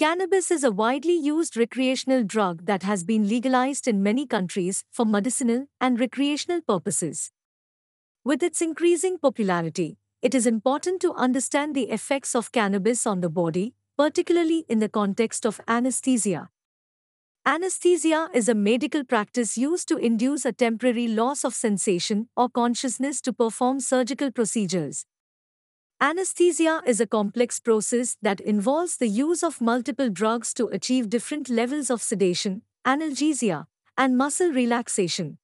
[0.00, 5.04] Cannabis is a widely used recreational drug that has been legalized in many countries for
[5.04, 7.32] medicinal and recreational purposes.
[8.24, 13.28] With its increasing popularity, it is important to understand the effects of cannabis on the
[13.28, 16.48] body, particularly in the context of anesthesia.
[17.44, 23.20] Anesthesia is a medical practice used to induce a temporary loss of sensation or consciousness
[23.20, 25.04] to perform surgical procedures.
[26.02, 31.50] Anesthesia is a complex process that involves the use of multiple drugs to achieve different
[31.50, 33.66] levels of sedation, analgesia,
[33.98, 35.36] and muscle relaxation.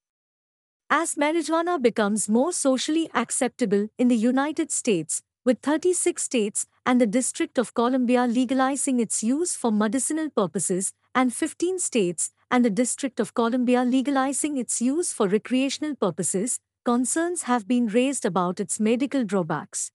[0.88, 7.06] As marijuana becomes more socially acceptable in the United States, with 36 states and the
[7.06, 13.20] District of Columbia legalizing its use for medicinal purposes, and 15 states and the District
[13.20, 19.22] of Columbia legalizing its use for recreational purposes, concerns have been raised about its medical
[19.22, 19.92] drawbacks.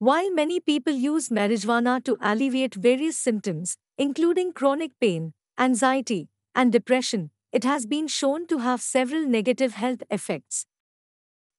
[0.00, 7.32] While many people use marijuana to alleviate various symptoms, including chronic pain, anxiety, and depression,
[7.52, 10.64] it has been shown to have several negative health effects.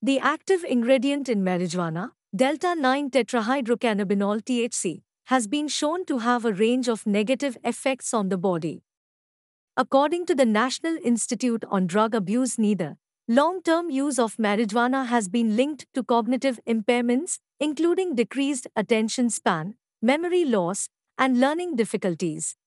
[0.01, 6.51] The active ingredient in marijuana, delta 9 tetrahydrocannabinol THC, has been shown to have a
[6.51, 8.81] range of negative effects on the body.
[9.77, 12.97] According to the National Institute on Drug Abuse, neither
[13.31, 19.75] long term use of marijuana has been linked to cognitive impairments, including decreased attention span,
[20.01, 22.57] memory loss, and learning difficulties.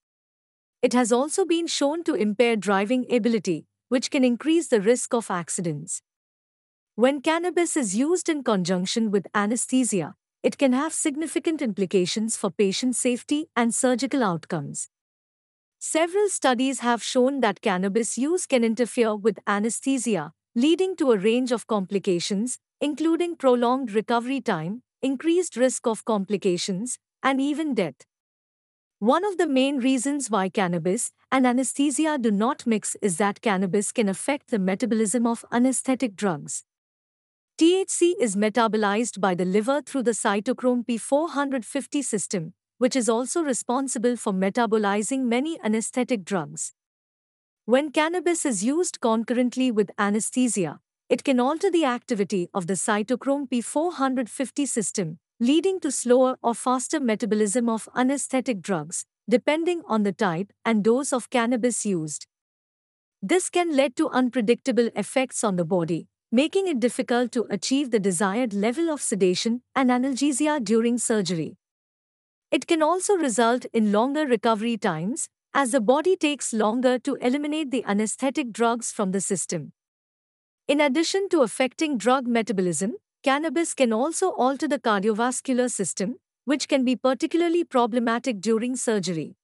[0.80, 5.30] It has also been shown to impair driving ability, which can increase the risk of
[5.30, 6.00] accidents.
[6.94, 12.96] When cannabis is used in conjunction with anesthesia, it can have significant implications for patient
[12.96, 14.88] safety and surgical outcomes.
[15.78, 21.50] Several studies have shown that cannabis use can interfere with anesthesia, leading to a range
[21.50, 28.06] of complications, including prolonged recovery time, increased risk of complications, and even death.
[29.00, 33.90] One of the main reasons why cannabis and anesthesia do not mix is that cannabis
[33.90, 36.62] can affect the metabolism of anesthetic drugs.
[37.58, 44.16] THC is metabolized by the liver through the cytochrome P450 system, which is also responsible
[44.16, 46.72] for metabolizing many anesthetic drugs.
[47.66, 53.48] When cannabis is used concurrently with anesthesia, it can alter the activity of the cytochrome
[53.48, 60.52] P450 system, leading to slower or faster metabolism of anesthetic drugs, depending on the type
[60.66, 62.26] and dose of cannabis used.
[63.22, 67.98] This can lead to unpredictable effects on the body, making it difficult to achieve the
[67.98, 71.56] desired level of sedation and analgesia during surgery.
[72.50, 77.70] It can also result in longer recovery times, as the body takes longer to eliminate
[77.70, 79.72] the anesthetic drugs from the system.
[80.66, 86.84] In addition to affecting drug metabolism, cannabis can also alter the cardiovascular system, which can
[86.84, 89.36] be particularly problematic during surgery.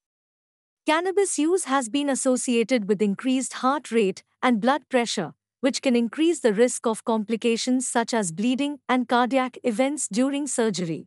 [0.84, 6.40] Cannabis use has been associated with increased heart rate and blood pressure, which can increase
[6.40, 11.06] the risk of complications such as bleeding and cardiac events during surgery.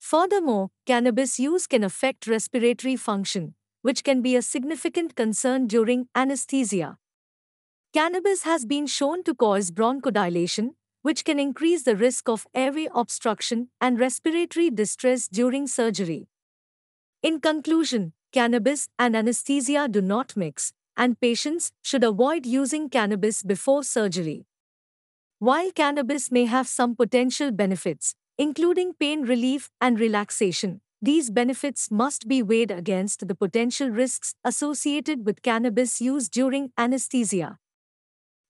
[0.00, 6.98] Furthermore, cannabis use can affect respiratory function, which can be a significant concern during anesthesia.
[7.92, 13.70] Cannabis has been shown to cause bronchodilation, which can increase the risk of airway obstruction
[13.80, 16.28] and respiratory distress during surgery.
[17.22, 23.82] In conclusion, cannabis and anesthesia do not mix, and patients should avoid using cannabis before
[23.82, 24.46] surgery.
[25.38, 32.28] While cannabis may have some potential benefits, including pain relief and relaxation, these benefits must
[32.28, 37.58] be weighed against the potential risks associated with cannabis use during anesthesia.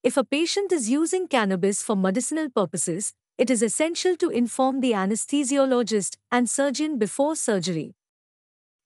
[0.02, 4.92] If a patient is using cannabis for medicinal purposes, it is essential to inform the
[4.92, 7.94] anesthesiologist and surgeon before surgery.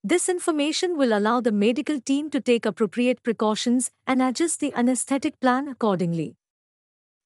[0.03, 5.41] This information will allow the medical team to take appropriate precautions and adjust the anesthetic
[5.41, 6.37] plan accordingly.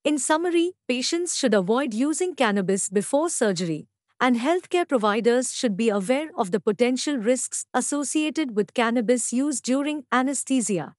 [0.04, 3.88] In summary, patients should avoid using cannabis before surgery,
[4.20, 10.04] and healthcare providers should be aware of the potential risks associated with cannabis use during
[10.10, 10.94] anesthesia.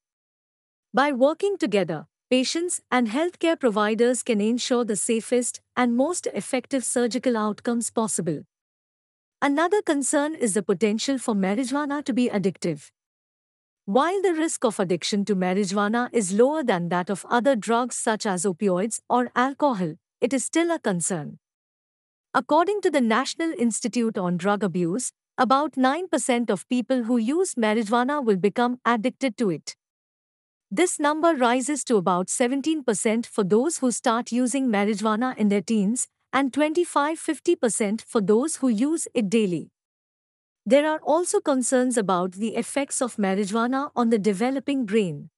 [0.94, 7.36] By working together, patients and healthcare providers can ensure the safest and most effective surgical
[7.36, 8.44] outcomes possible.
[9.42, 12.90] Another concern is the potential for marijuana to be addictive.
[13.84, 18.24] While the risk of addiction to marijuana is lower than that of other drugs such
[18.24, 21.38] as opioids or alcohol, it is still a concern.
[22.32, 28.24] According to the National Institute on Drug Abuse, about 9% of people who use marijuana
[28.24, 29.74] will become addicted to it.
[30.70, 36.06] This number rises to about 17% for those who start using marijuana in their teens
[36.32, 39.72] and 25 50% for those who use it daily.
[40.64, 45.30] There are also concerns about the effects of marijuana on the developing brain.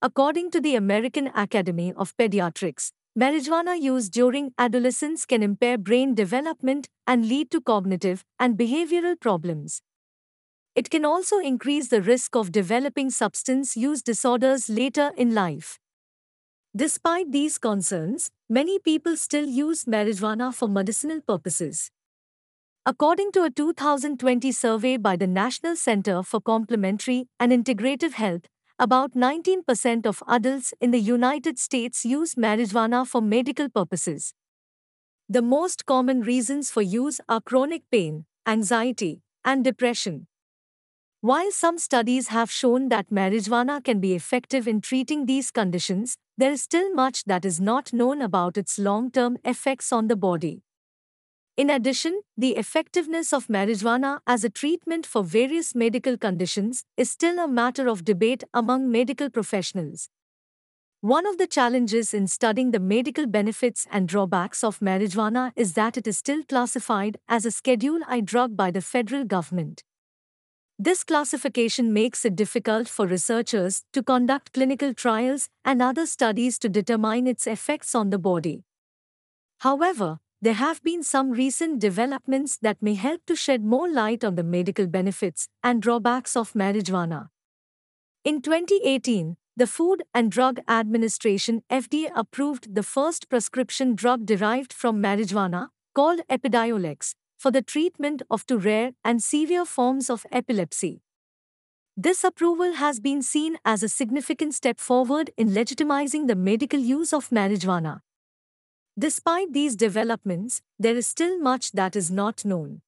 [0.00, 6.88] According to the American Academy of Pediatrics, marijuana use during adolescence can impair brain development
[7.04, 9.82] and lead to cognitive and behavioral problems.
[10.76, 15.80] It can also increase the risk of developing substance use disorders later in life.
[16.76, 21.90] Despite these concerns, many people still use marijuana for medicinal purposes.
[22.86, 28.42] According to a 2020 survey by the National Center for Complementary and Integrative Health,
[28.78, 34.34] about 19% of adults in the United States use marijuana for medical purposes.
[35.28, 40.26] The most common reasons for use are chronic pain, anxiety, and depression.
[41.20, 46.52] While some studies have shown that marijuana can be effective in treating these conditions, there
[46.52, 50.62] is still much that is not known about its long term effects on the body.
[51.58, 57.40] In addition, the effectiveness of marijuana as a treatment for various medical conditions is still
[57.40, 60.08] a matter of debate among medical professionals.
[61.00, 65.96] One of the challenges in studying the medical benefits and drawbacks of marijuana is that
[65.96, 69.82] it is still classified as a Schedule I drug by the federal government.
[70.78, 76.68] This classification makes it difficult for researchers to conduct clinical trials and other studies to
[76.68, 78.62] determine its effects on the body.
[79.58, 84.36] However, there have been some recent developments that may help to shed more light on
[84.36, 87.28] the medical benefits and drawbacks of marijuana.
[88.24, 95.02] In 2018, the Food and Drug Administration FDA approved the first prescription drug derived from
[95.02, 101.02] marijuana, called Epidiolex, for the treatment of two rare and severe forms of epilepsy.
[101.96, 107.12] This approval has been seen as a significant step forward in legitimizing the medical use
[107.12, 108.02] of marijuana.
[108.98, 112.80] Despite these developments, there is still much that is not known.